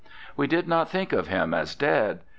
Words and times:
We 0.35 0.47
did 0.47 0.67
not 0.67 0.89
think 0.89 1.13
of 1.13 1.27
him 1.27 1.53
as 1.53 1.75
dead. 1.75 2.21